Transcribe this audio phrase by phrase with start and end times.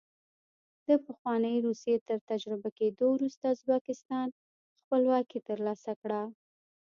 [0.87, 4.27] د پخوانۍ روسیې تر تجزیه کېدو وروسته ازبکستان
[4.83, 6.21] خپلواکي ترلاسه کړه.